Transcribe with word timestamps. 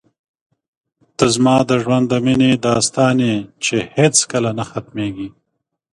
ته 1.17 1.25
زما 1.35 1.55
د 1.69 1.71
ژوند 1.83 2.05
د 2.09 2.13
مینې 2.25 2.51
داستان 2.67 3.15
یې 3.27 3.35
چې 3.65 3.75
هېڅکله 3.95 4.49
نه 4.59 4.63
ختمېږي. 4.69 5.29